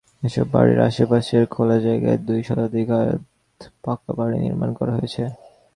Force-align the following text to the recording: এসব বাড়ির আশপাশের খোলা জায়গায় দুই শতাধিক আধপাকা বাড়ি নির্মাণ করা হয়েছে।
এসব 0.23 0.45
বাড়ির 0.53 0.79
আশপাশের 0.87 1.43
খোলা 1.53 1.77
জায়গায় 1.79 2.19
দুই 2.27 2.39
শতাধিক 2.47 2.87
আধপাকা 2.99 4.11
বাড়ি 4.17 4.37
নির্মাণ 4.39 4.69
করা 4.79 4.93
হয়েছে। 4.97 5.23